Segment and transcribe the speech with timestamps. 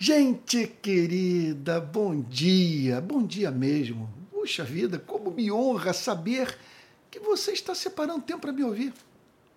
[0.00, 4.08] Gente querida, bom dia, bom dia mesmo.
[4.30, 6.56] Puxa vida, como me honra saber
[7.10, 8.94] que você está separando tempo para me ouvir.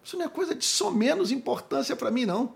[0.04, 2.56] Isso não é coisa de só menos importância para mim, não.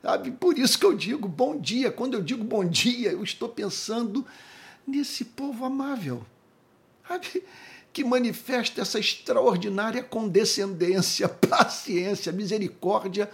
[0.00, 0.30] Sabe?
[0.30, 1.90] Por isso que eu digo bom dia.
[1.90, 4.24] Quando eu digo bom dia, eu estou pensando
[4.86, 6.24] nesse povo amável,
[7.08, 7.42] sabe?
[7.92, 13.28] que manifesta essa extraordinária condescendência, paciência, misericórdia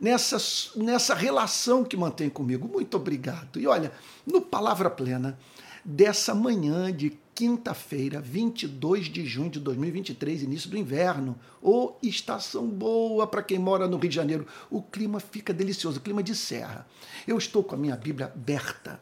[0.00, 0.38] nessa,
[0.76, 2.68] nessa relação que mantém comigo.
[2.68, 3.58] Muito obrigado.
[3.58, 3.92] E olha,
[4.26, 5.38] no Palavra Plena,
[5.84, 12.68] dessa manhã de quinta-feira, 22 de junho de 2023, início do inverno, ou oh, estação
[12.68, 14.46] boa para quem mora no Rio de Janeiro.
[14.68, 16.86] O clima fica delicioso, clima de serra.
[17.26, 19.00] Eu estou com a minha Bíblia aberta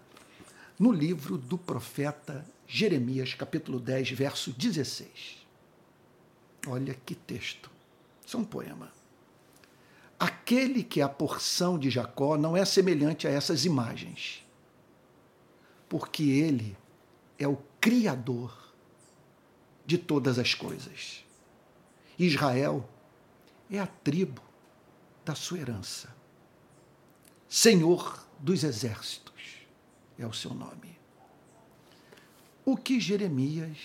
[0.78, 5.46] no livro do profeta Jeremias, capítulo 10, verso 16.
[6.66, 7.70] Olha que texto.
[8.26, 8.95] Isso é um poema.
[10.18, 14.44] Aquele que é a porção de Jacó não é semelhante a essas imagens,
[15.88, 16.76] porque ele
[17.38, 18.72] é o Criador
[19.84, 21.24] de todas as coisas.
[22.18, 22.88] Israel
[23.70, 24.42] é a tribo
[25.24, 26.14] da sua herança.
[27.48, 29.66] Senhor dos exércitos
[30.18, 30.98] é o seu nome.
[32.64, 33.78] O que Jeremias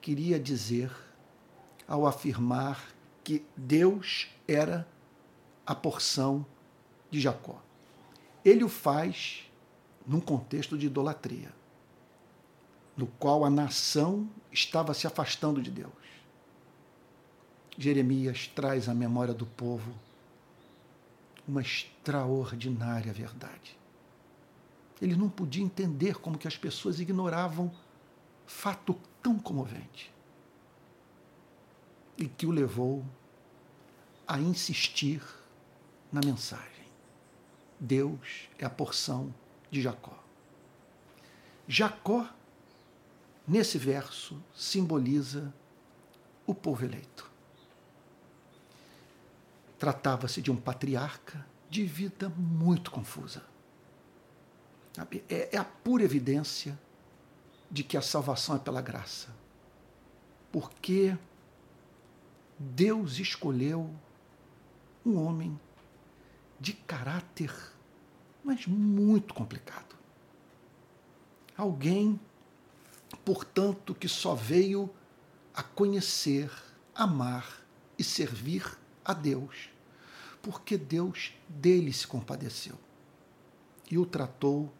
[0.00, 0.92] queria dizer
[1.88, 2.93] ao afirmar
[3.24, 4.86] que Deus era
[5.66, 6.44] a porção
[7.10, 7.60] de Jacó.
[8.44, 9.50] Ele o faz
[10.06, 11.50] num contexto de idolatria,
[12.94, 15.92] no qual a nação estava se afastando de Deus.
[17.76, 19.92] Jeremias traz à memória do povo
[21.48, 23.76] uma extraordinária verdade.
[25.00, 27.72] Ele não podia entender como que as pessoas ignoravam
[28.46, 30.13] fato tão comovente
[32.16, 33.04] e que o levou
[34.26, 35.22] a insistir
[36.12, 36.86] na mensagem.
[37.78, 39.34] Deus é a porção
[39.70, 40.22] de Jacó.
[41.66, 42.28] Jacó,
[43.46, 45.52] nesse verso, simboliza
[46.46, 47.30] o povo eleito.
[49.78, 53.42] Tratava-se de um patriarca de vida muito confusa.
[55.28, 56.78] É, é a pura evidência
[57.70, 59.28] de que a salvação é pela graça.
[60.52, 61.16] Porque
[62.64, 63.90] Deus escolheu
[65.04, 65.58] um homem
[66.58, 67.52] de caráter,
[68.42, 69.94] mas muito complicado.
[71.56, 72.18] Alguém,
[73.24, 74.90] portanto, que só veio
[75.54, 76.50] a conhecer,
[76.94, 77.62] amar
[77.98, 79.68] e servir a Deus,
[80.42, 82.78] porque Deus dele se compadeceu
[83.90, 84.72] e o tratou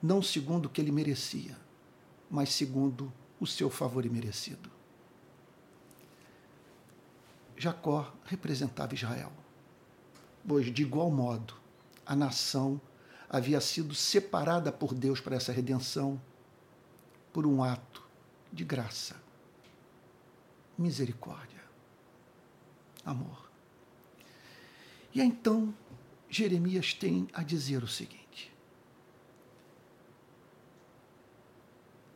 [0.00, 1.58] não segundo o que ele merecia,
[2.30, 4.79] mas segundo o seu favor imerecido.
[7.60, 9.30] Jacó representava Israel,
[10.48, 11.52] pois, de igual modo,
[12.06, 12.80] a nação
[13.28, 16.18] havia sido separada por Deus para essa redenção
[17.34, 18.02] por um ato
[18.50, 19.20] de graça,
[20.78, 21.62] misericórdia,
[23.04, 23.50] amor.
[25.14, 25.74] E então
[26.30, 28.50] Jeremias tem a dizer o seguinte: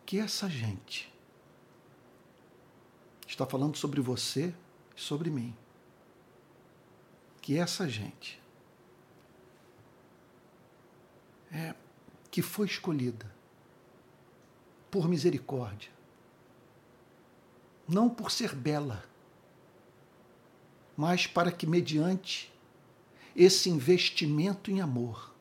[0.06, 1.12] que essa gente
[3.26, 4.54] está falando sobre você
[4.94, 5.54] sobre mim.
[7.40, 8.42] Que essa gente
[11.52, 11.74] é,
[12.30, 13.32] que foi escolhida
[14.90, 15.90] por misericórdia,
[17.86, 19.04] não por ser bela,
[20.96, 22.52] mas para que, mediante
[23.36, 25.34] esse investimento em amor,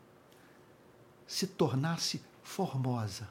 [1.28, 3.30] se tornasse formosa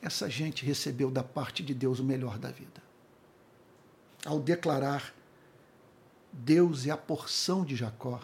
[0.00, 2.82] essa gente recebeu da parte de Deus o melhor da vida.
[4.24, 5.14] Ao declarar
[6.32, 8.20] Deus é a porção de Jacó,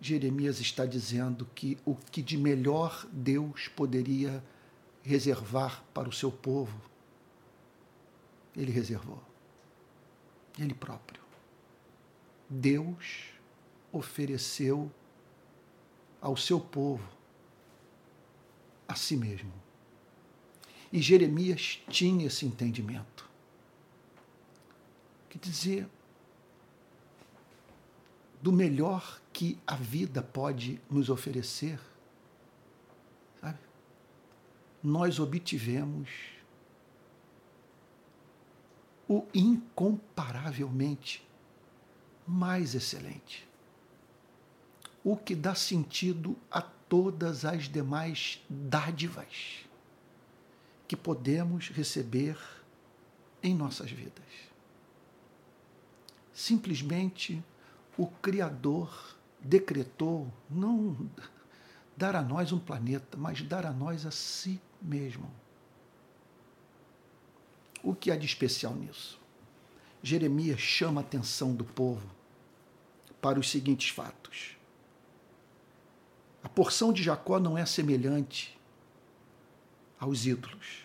[0.00, 4.42] Jeremias está dizendo que o que de melhor Deus poderia
[5.02, 6.80] reservar para o seu povo,
[8.56, 9.22] ele reservou.
[10.58, 11.20] Ele próprio.
[12.48, 13.30] Deus
[13.92, 14.90] ofereceu
[16.20, 17.08] ao seu povo
[18.86, 19.52] a si mesmo.
[20.92, 23.28] E Jeremias tinha esse entendimento.
[25.28, 25.88] Quer dizer,
[28.40, 31.78] do melhor que a vida pode nos oferecer,
[33.40, 33.58] sabe?
[34.82, 36.08] Nós obtivemos
[39.06, 41.26] o incomparavelmente
[42.26, 43.46] mais excelente.
[45.04, 49.67] O que dá sentido a todas as demais dádivas
[50.88, 52.38] que podemos receber
[53.42, 54.24] em nossas vidas.
[56.32, 57.44] Simplesmente
[57.96, 61.08] o Criador decretou não
[61.96, 65.30] dar a nós um planeta, mas dar a nós a si mesmo.
[67.82, 69.20] O que há de especial nisso?
[70.02, 72.08] Jeremias chama a atenção do povo
[73.20, 74.56] para os seguintes fatos.
[76.42, 78.57] A porção de Jacó não é semelhante
[79.98, 80.84] aos ídolos.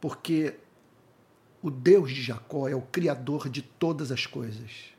[0.00, 0.56] Porque
[1.62, 4.92] o Deus de Jacó é o Criador de todas as coisas.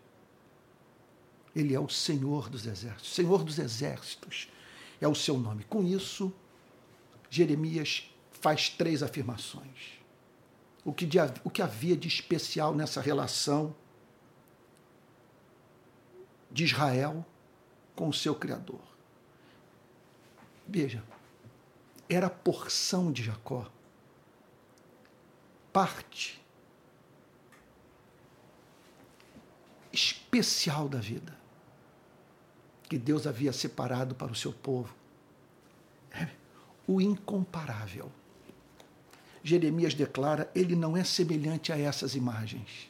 [1.55, 3.13] Ele é o Senhor dos exércitos.
[3.13, 4.49] Senhor dos exércitos
[5.01, 5.63] é o seu nome.
[5.65, 6.33] Com isso,
[7.29, 9.99] Jeremias faz três afirmações.
[10.85, 13.75] O que, de, o que havia de especial nessa relação
[16.51, 17.25] de Israel
[17.95, 18.81] com o seu Criador.
[20.67, 21.03] Veja,
[22.09, 23.69] era a porção de Jacó,
[25.71, 26.41] parte
[29.91, 31.37] especial da vida
[32.89, 34.93] que Deus havia separado para o seu povo.
[36.11, 36.29] É
[36.87, 38.11] o incomparável.
[39.43, 42.89] Jeremias declara: ele não é semelhante a essas imagens.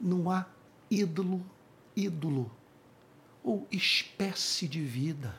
[0.00, 0.46] Não há
[0.90, 1.44] ídolo,
[1.94, 2.50] ídolo,
[3.44, 5.38] ou espécie de vida,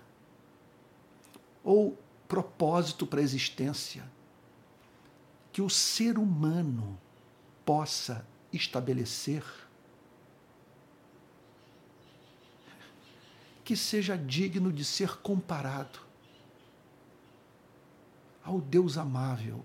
[1.64, 1.98] ou
[2.28, 4.04] propósito para a existência
[5.52, 6.98] que o ser humano
[7.66, 9.44] possa estabelecer
[13.64, 16.00] que seja digno de ser comparado
[18.44, 19.64] ao Deus amável,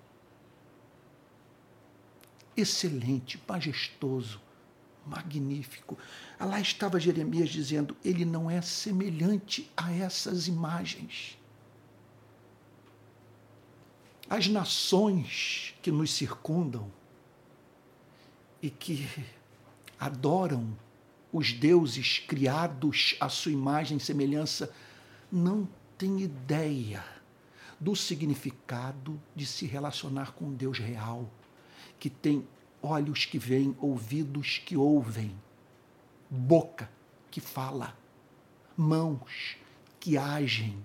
[2.56, 4.40] excelente, majestoso,
[5.04, 5.98] magnífico.
[6.38, 11.38] Lá estava Jeremias dizendo: ele não é semelhante a essas imagens.
[14.28, 16.90] As nações que nos circundam
[18.60, 19.08] e que
[19.98, 20.76] adoram
[21.32, 24.72] os deuses criados à sua imagem e semelhança
[25.30, 27.04] não têm ideia
[27.78, 31.30] do significado de se relacionar com um Deus real,
[31.98, 32.46] que tem
[32.82, 35.34] olhos que veem, ouvidos que ouvem,
[36.30, 36.90] boca
[37.30, 37.96] que fala,
[38.76, 39.56] mãos
[40.00, 40.84] que agem,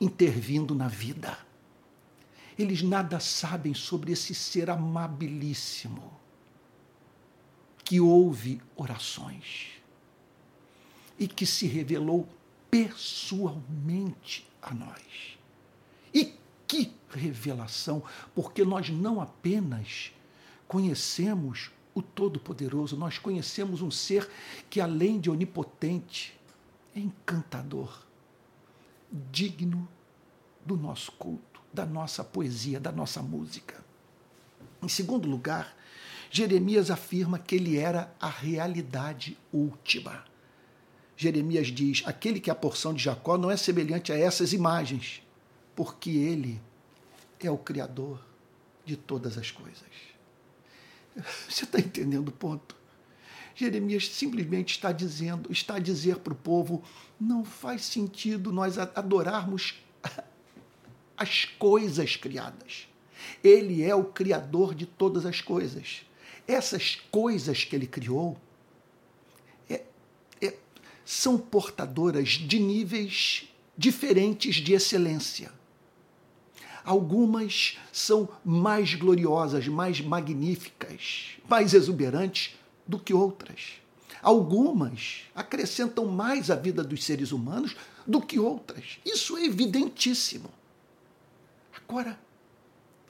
[0.00, 1.36] intervindo na vida.
[2.58, 6.12] Eles nada sabem sobre esse ser amabilíssimo
[7.84, 9.72] que ouve orações
[11.18, 12.28] e que se revelou
[12.70, 15.38] pessoalmente a nós.
[16.12, 16.34] E
[16.66, 18.02] que revelação,
[18.34, 20.12] porque nós não apenas
[20.66, 24.28] conhecemos o Todo-Poderoso, nós conhecemos um ser
[24.68, 26.38] que, além de onipotente,
[26.94, 28.02] é encantador,
[29.30, 29.88] digno
[30.64, 33.84] do nosso culto da nossa poesia, da nossa música.
[34.80, 35.76] Em segundo lugar,
[36.30, 40.24] Jeremias afirma que ele era a realidade última.
[41.16, 45.22] Jeremias diz: aquele que é a porção de Jacó não é semelhante a essas imagens,
[45.74, 46.60] porque ele
[47.40, 48.24] é o Criador
[48.84, 49.82] de todas as coisas.
[51.48, 52.76] Você está entendendo o ponto?
[53.54, 56.82] Jeremias simplesmente está dizendo, está a dizer para o povo:
[57.20, 59.82] não faz sentido nós adorarmos
[61.16, 62.88] as coisas criadas.
[63.42, 66.02] Ele é o criador de todas as coisas.
[66.46, 68.36] Essas coisas que ele criou
[69.68, 69.82] é,
[70.42, 70.54] é,
[71.04, 75.52] são portadoras de níveis diferentes de excelência.
[76.84, 82.54] Algumas são mais gloriosas, mais magníficas, mais exuberantes
[82.86, 83.80] do que outras.
[84.22, 87.74] Algumas acrescentam mais à vida dos seres humanos
[88.06, 88.98] do que outras.
[89.04, 90.50] Isso é evidentíssimo.
[91.88, 92.18] Agora,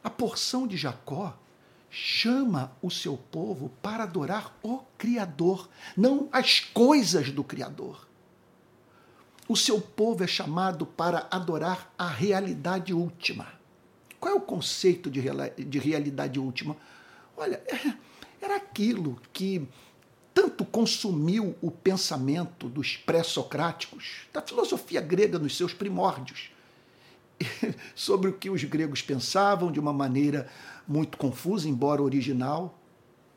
[0.03, 1.37] a porção de Jacó
[1.91, 8.07] chama o seu povo para adorar o Criador, não as coisas do Criador.
[9.47, 13.47] O seu povo é chamado para adorar a realidade última.
[14.19, 15.23] Qual é o conceito de,
[15.67, 16.77] de realidade última?
[17.37, 17.95] Olha, é,
[18.41, 19.69] era aquilo que
[20.33, 26.51] tanto consumiu o pensamento dos pré-socráticos, da filosofia grega nos seus primórdios,
[27.95, 30.49] sobre o que os gregos pensavam de uma maneira
[30.87, 32.79] muito confusa, embora original,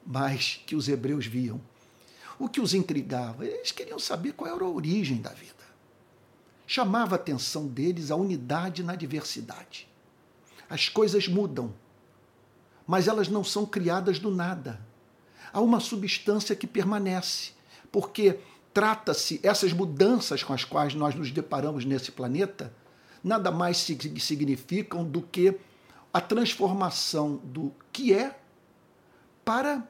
[0.05, 1.59] mas que os hebreus viam.
[2.39, 3.45] O que os intrigava?
[3.45, 5.53] Eles queriam saber qual era a origem da vida.
[6.65, 9.87] Chamava a atenção deles a unidade na diversidade.
[10.69, 11.73] As coisas mudam,
[12.85, 14.79] mas elas não são criadas do nada.
[15.51, 17.51] Há uma substância que permanece,
[17.91, 18.39] porque
[18.73, 22.71] trata-se essas mudanças com as quais nós nos deparamos nesse planeta
[23.27, 25.60] nada mais significam do que
[26.13, 28.39] a transformação do que é
[29.43, 29.88] para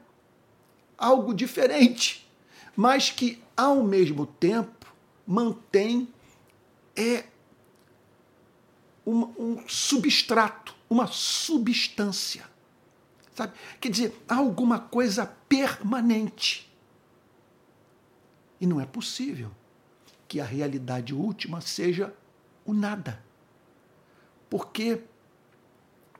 [0.96, 2.28] algo diferente,
[2.76, 4.92] mas que ao mesmo tempo
[5.26, 6.08] mantém
[6.96, 7.24] é
[9.06, 12.44] um, um substrato, uma substância.
[13.34, 13.52] Sabe?
[13.80, 16.68] Quer dizer, há alguma coisa permanente.
[18.60, 19.50] E não é possível
[20.26, 22.12] que a realidade última seja
[22.64, 23.27] o nada.
[24.48, 25.02] Porque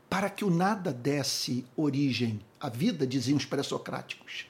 [0.09, 4.47] para que o nada desse origem à vida, diziam os pré-socráticos,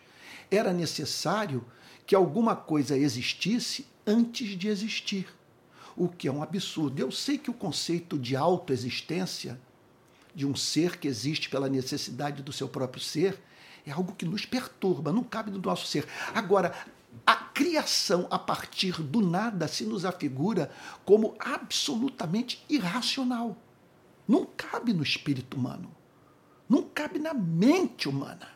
[0.51, 1.65] era necessário
[2.07, 5.29] que alguma coisa existisse antes de existir,
[5.97, 7.01] o que é um absurdo.
[7.01, 9.61] Eu sei que o conceito de autoexistência,
[10.35, 13.39] de um ser que existe pela necessidade do seu próprio ser,
[13.85, 16.07] é algo que nos perturba, não cabe no nosso ser.
[16.33, 16.73] Agora,
[17.27, 20.71] a criação a partir do nada se nos afigura
[21.05, 23.57] como absolutamente irracional.
[24.29, 25.91] Não cabe no espírito humano.
[26.69, 28.47] Não cabe na mente humana.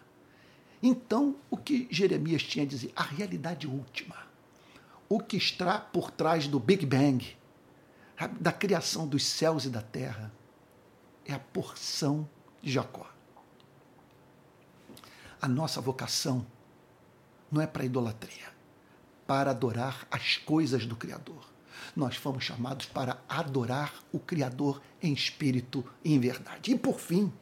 [0.82, 2.92] Então, o que Jeremias tinha a dizer?
[2.94, 4.16] A realidade última.
[5.08, 7.36] O que está por trás do Big Bang,
[8.38, 10.30] da criação dos céus e da terra,
[11.24, 12.28] é a porção
[12.60, 13.10] de Jacó.
[15.40, 16.46] A nossa vocação
[17.50, 18.52] não é para idolatria,
[19.26, 21.51] para adorar as coisas do Criador
[21.94, 26.72] nós fomos chamados para adorar o Criador em espírito e em verdade.
[26.72, 27.32] E por fim,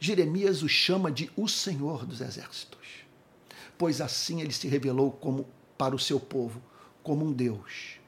[0.00, 2.86] Jeremias o chama de o Senhor dos Exércitos,
[3.76, 5.46] pois assim ele se revelou como
[5.76, 6.62] para o seu povo
[7.02, 7.98] como um Deus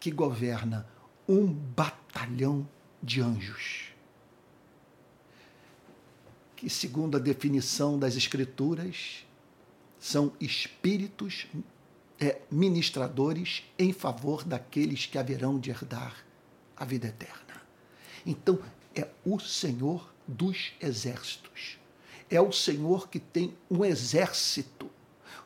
[0.00, 0.86] que governa
[1.28, 2.66] um batalhão
[3.02, 3.90] de anjos.
[6.56, 9.24] Que, segundo a definição das Escrituras,
[9.98, 11.46] são espíritos
[12.20, 16.14] é, ministradores em favor daqueles que haverão de herdar
[16.76, 17.62] a vida eterna.
[18.26, 18.58] Então,
[18.94, 21.78] é o Senhor dos exércitos.
[22.28, 24.90] É o Senhor que tem um exército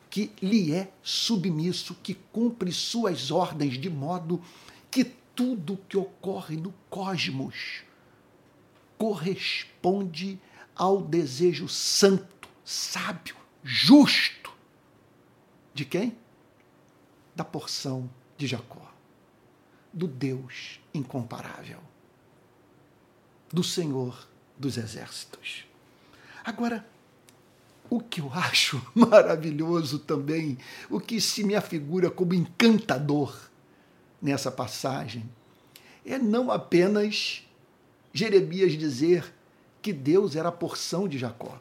[0.09, 4.41] que lhe é submisso, que cumpre suas ordens de modo
[4.91, 7.83] que tudo que ocorre no cosmos
[8.97, 10.39] corresponde
[10.75, 14.53] ao desejo santo, sábio, justo
[15.73, 16.15] de quem?
[17.35, 18.91] Da porção de Jacó,
[19.91, 21.79] do Deus incomparável,
[23.51, 24.27] do Senhor
[24.57, 25.65] dos exércitos.
[26.43, 26.85] Agora,
[27.89, 30.57] o que eu acho maravilhoso também,
[30.89, 33.37] o que se me afigura como encantador
[34.21, 35.29] nessa passagem,
[36.05, 37.43] é não apenas
[38.13, 39.33] Jeremias dizer
[39.81, 41.59] que Deus era a porção de Jacó,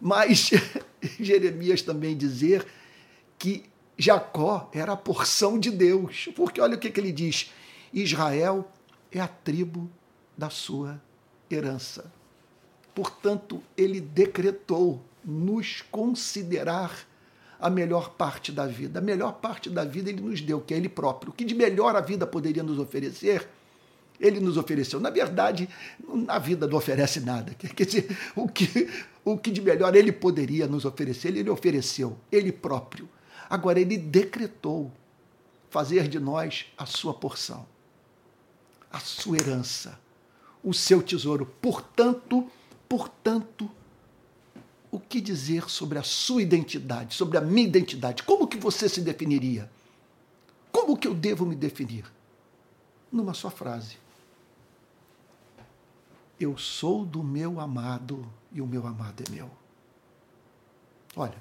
[0.00, 0.50] mas
[1.18, 2.66] Jeremias também dizer
[3.38, 3.64] que
[4.02, 7.52] Jacó era a porção de Deus, porque olha o que, que ele diz:
[7.94, 8.68] Israel
[9.12, 9.88] é a tribo
[10.36, 11.00] da sua
[11.48, 12.12] herança.
[12.92, 17.06] Portanto, ele decretou nos considerar
[17.60, 18.98] a melhor parte da vida.
[18.98, 21.30] A melhor parte da vida ele nos deu, que é ele próprio.
[21.30, 23.48] O que de melhor a vida poderia nos oferecer,
[24.18, 24.98] ele nos ofereceu.
[24.98, 25.68] Na verdade,
[26.26, 27.54] a vida não oferece nada.
[27.54, 28.90] Quer dizer, o que,
[29.24, 33.08] o que de melhor ele poderia nos oferecer, ele ofereceu, ele próprio.
[33.52, 34.90] Agora, ele decretou
[35.68, 37.66] fazer de nós a sua porção,
[38.90, 40.00] a sua herança,
[40.64, 41.44] o seu tesouro.
[41.60, 42.50] Portanto,
[42.88, 43.70] portanto,
[44.90, 48.22] o que dizer sobre a sua identidade, sobre a minha identidade?
[48.22, 49.70] Como que você se definiria?
[50.72, 52.10] Como que eu devo me definir?
[53.12, 53.98] Numa só frase.
[56.40, 59.50] Eu sou do meu amado e o meu amado é meu.
[61.14, 61.36] Olha,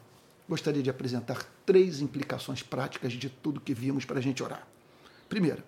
[0.49, 4.67] gostaria de apresentar três implicações práticas de tudo que vimos para a gente orar.
[5.29, 5.63] Primeira,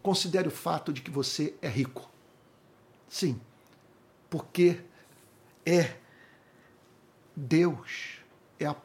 [0.00, 2.08] considere o fato de que você é rico.
[3.08, 3.40] Sim,
[4.30, 4.80] porque
[5.66, 5.96] é
[7.34, 8.20] Deus
[8.60, 8.76] é a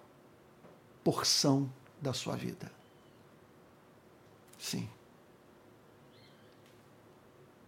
[1.04, 2.72] porção da sua vida.
[4.58, 4.90] Sim.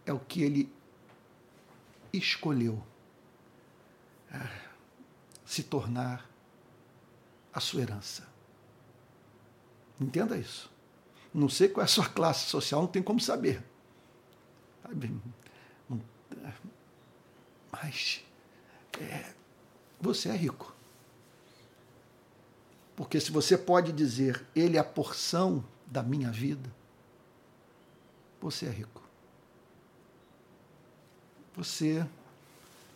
[0.04, 0.72] É o que ele
[2.12, 2.84] escolheu
[4.28, 4.60] é,
[5.46, 6.28] se tornar
[7.54, 8.31] a sua herança.
[10.02, 10.70] Entenda isso.
[11.32, 13.62] Não sei qual é a sua classe social, não tem como saber.
[17.70, 18.22] Mas
[19.00, 19.32] é,
[20.00, 20.74] você é rico.
[22.96, 26.70] Porque se você pode dizer, ele é a porção da minha vida,
[28.40, 29.02] você é rico.
[31.56, 32.06] Você,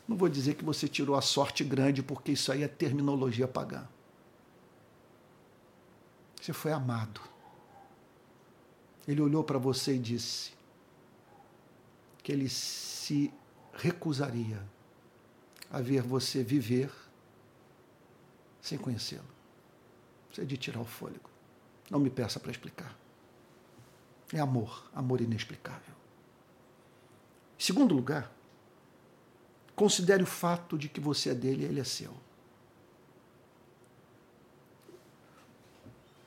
[0.08, 3.86] não vou dizer que você tirou a sorte grande, porque isso aí é terminologia pagã.
[6.46, 7.20] Você foi amado.
[9.08, 10.52] Ele olhou para você e disse
[12.22, 13.34] que ele se
[13.72, 14.62] recusaria
[15.68, 16.92] a ver você viver
[18.60, 19.26] sem conhecê-lo.
[20.30, 21.28] Isso é de tirar o fôlego.
[21.90, 22.96] Não me peça para explicar.
[24.32, 25.96] É amor, amor inexplicável.
[27.58, 28.30] Em segundo lugar,
[29.74, 32.14] considere o fato de que você é dele e ele é seu.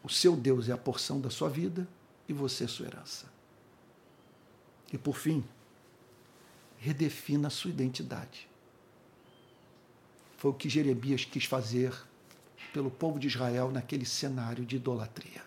[0.10, 1.88] O seu Deus é a porção da sua vida
[2.28, 3.28] e você é sua herança.
[4.92, 5.46] E por fim,
[6.80, 8.50] redefina a sua identidade.
[10.36, 11.94] Foi o que Jeremias quis fazer
[12.74, 15.44] pelo povo de Israel naquele cenário de idolatria.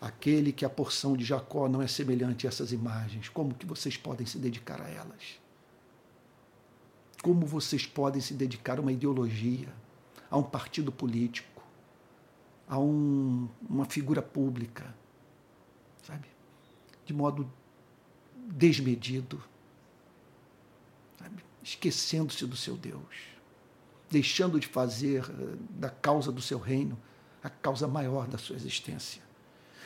[0.00, 3.98] Aquele que a porção de Jacó não é semelhante a essas imagens, como que vocês
[3.98, 5.38] podem se dedicar a elas?
[7.22, 9.68] Como vocês podem se dedicar a uma ideologia,
[10.30, 11.59] a um partido político,
[12.70, 14.94] a um, uma figura pública,
[16.04, 16.28] sabe?
[17.04, 17.52] De modo
[18.32, 19.42] desmedido,
[21.18, 21.42] sabe?
[21.64, 23.02] esquecendo-se do seu Deus,
[24.08, 26.96] deixando de fazer eh, da causa do seu reino
[27.42, 29.20] a causa maior da sua existência.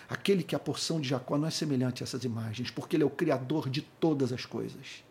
[0.06, 3.06] Aquele que a porção de Jacó não é semelhante a essas imagens, porque ele é
[3.06, 5.02] o criador de todas as coisas.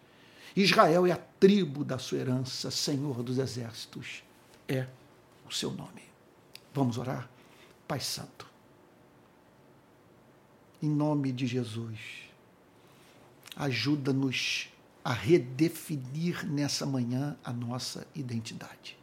[0.56, 4.24] Israel é a tribo da sua herança, Senhor dos exércitos,
[4.68, 4.86] é
[5.50, 6.04] o seu nome.
[6.72, 7.33] Vamos orar?
[7.88, 8.50] Pai Santo,
[10.82, 12.00] em nome de Jesus,
[13.56, 14.70] ajuda-nos
[15.04, 18.98] a redefinir nessa manhã a nossa identidade.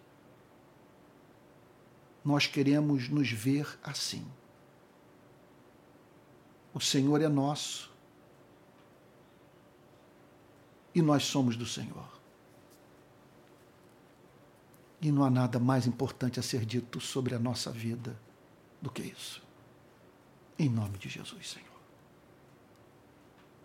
[2.24, 4.26] Nós queremos nos ver assim.
[6.72, 7.90] O Senhor é nosso
[10.94, 12.08] e nós somos do Senhor.
[15.02, 18.18] E não há nada mais importante a ser dito sobre a nossa vida
[18.80, 19.42] do que isso.
[20.58, 21.68] Em nome de Jesus, Senhor.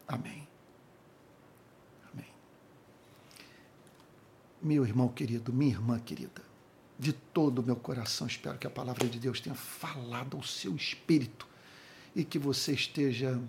[0.08, 0.48] Amém.
[2.14, 2.30] Amém.
[4.62, 6.44] Meu irmão querido, minha irmã querida,
[6.98, 10.76] de todo o meu coração espero que a palavra de Deus tenha falado ao seu
[10.76, 11.48] espírito
[12.16, 13.42] e que você esteja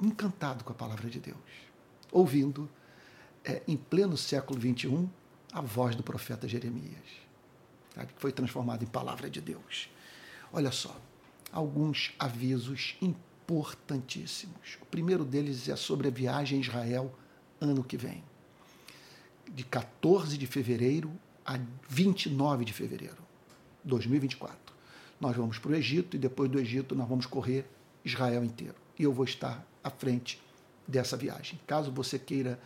[0.00, 1.36] encantado com a palavra de Deus,
[2.10, 2.68] ouvindo
[3.44, 5.08] é, em pleno século XXI
[5.52, 7.04] a voz do profeta Jeremias,
[7.94, 9.90] que foi transformado em palavra de Deus.
[10.52, 10.98] Olha só,
[11.52, 14.78] alguns avisos importantíssimos.
[14.80, 17.14] O primeiro deles é sobre a viagem a Israel
[17.60, 18.22] ano que vem,
[19.52, 21.10] de 14 de fevereiro
[21.44, 21.58] a
[21.88, 23.18] 29 de fevereiro
[23.82, 24.56] de 2024.
[25.20, 27.68] Nós vamos para o Egito e depois do Egito nós vamos correr
[28.04, 28.74] Israel inteiro.
[28.98, 30.40] E eu vou estar à frente
[30.86, 31.58] dessa viagem.
[31.66, 32.58] Caso você queira,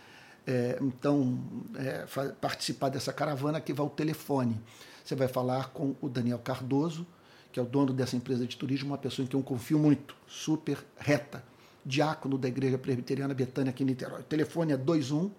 [0.47, 1.41] é, então,
[1.77, 2.07] é,
[2.41, 4.61] participar dessa caravana, aqui vai o telefone.
[5.05, 7.07] Você vai falar com o Daniel Cardoso,
[7.53, 10.17] que é o dono dessa empresa de turismo, uma pessoa em quem eu confio muito,
[10.27, 11.45] super reta,
[11.85, 14.23] diácono da Igreja Presbiteriana Betânia aqui em Niterói.
[14.23, 15.31] O telefone é 21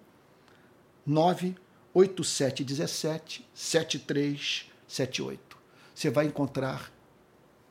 [1.06, 5.58] 98717 7378.
[5.94, 6.92] Você vai encontrar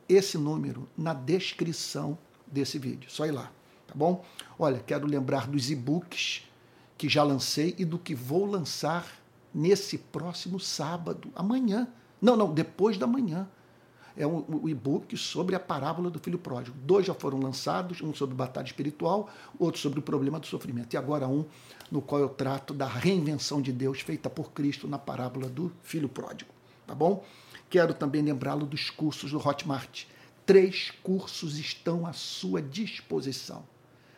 [0.08, 3.10] esse número na descrição desse vídeo.
[3.10, 3.50] Só ir lá,
[3.86, 4.24] tá bom?
[4.58, 6.42] Olha, quero lembrar dos e-books
[6.98, 9.06] que já lancei e do que vou lançar
[9.54, 11.88] nesse próximo sábado, amanhã.
[12.20, 13.48] Não, não, depois da manhã.
[14.16, 16.76] É um, um e-book sobre a parábola do filho pródigo.
[16.84, 20.94] Dois já foram lançados, um sobre batalha espiritual, outro sobre o problema do sofrimento.
[20.94, 21.44] E agora um
[21.90, 26.08] no qual eu trato da reinvenção de Deus feita por Cristo na parábola do filho
[26.08, 26.50] pródigo.
[26.86, 27.24] Tá bom?
[27.68, 30.04] Quero também lembrá-lo dos cursos do Hotmart.
[30.46, 33.64] Três cursos estão à sua disposição.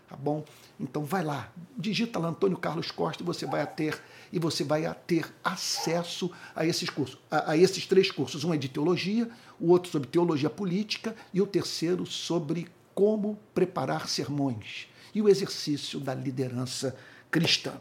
[0.09, 0.45] Tá bom?
[0.79, 4.01] Então vai lá, digita lá Antônio Carlos Costa e você vai ter
[4.33, 8.45] e você vai ter acesso a esses cursos, a, a, esses três cursos.
[8.45, 14.09] Um é de teologia, o outro sobre teologia política e o terceiro sobre como preparar
[14.09, 16.97] sermões e o exercício da liderança
[17.31, 17.73] cristã.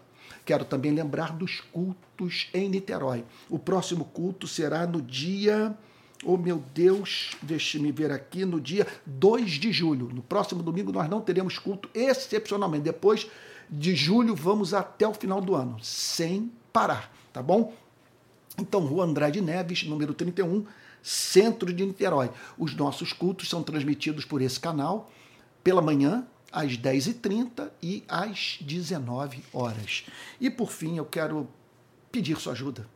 [0.44, 3.24] Quero também lembrar dos cultos em Niterói.
[3.50, 5.76] O próximo culto será no dia.
[6.24, 10.10] Oh meu Deus, deixe-me ver aqui, no dia 2 de julho.
[10.14, 12.84] No próximo domingo nós não teremos culto excepcionalmente.
[12.84, 13.28] Depois
[13.70, 17.74] de julho vamos até o final do ano, sem parar, tá bom?
[18.58, 20.66] Então, Rua Andrade Neves, número 31,
[21.04, 22.32] centro de Niterói.
[22.58, 25.12] Os nossos cultos são transmitidos por esse canal
[25.64, 30.06] pela manhã, às 10h30 e às 19 horas.
[30.40, 31.50] E por fim, eu quero
[32.12, 32.88] pedir sua ajuda.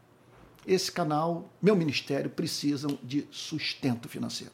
[0.70, 4.54] Esse canal, meu ministério, precisam de sustento financeiro.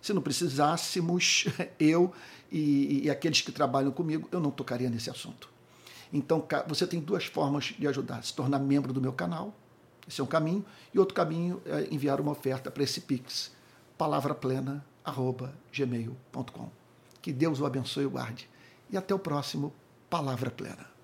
[0.00, 1.46] Se não precisássemos,
[1.80, 2.12] eu
[2.48, 5.50] e, e aqueles que trabalham comigo, eu não tocaria nesse assunto.
[6.12, 9.52] Então, você tem duas formas de ajudar: se tornar membro do meu canal,
[10.06, 13.50] esse é um caminho, e outro caminho é enviar uma oferta para esse Pix,
[13.98, 16.70] palavraplena.gmail.com.
[17.20, 18.48] Que Deus o abençoe e guarde.
[18.88, 19.74] E até o próximo
[20.08, 20.95] Palavra Plena.